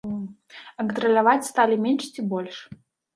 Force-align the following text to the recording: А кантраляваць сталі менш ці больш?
А 0.77 0.79
кантраляваць 0.79 1.49
сталі 1.49 1.75
менш 1.83 2.03
ці 2.17 2.21
больш? 2.33 2.57